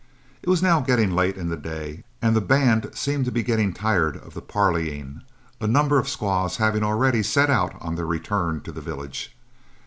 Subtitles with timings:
[0.41, 3.71] It was now getting late in the day and the band seemed to be getting
[3.71, 5.21] tired of the parleying,
[5.59, 9.37] a number of squaws having already set out on their return to the village.